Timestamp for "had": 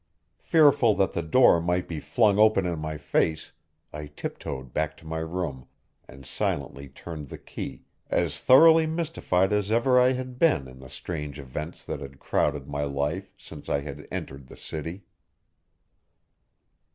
10.13-10.39, 11.99-12.17, 13.81-14.07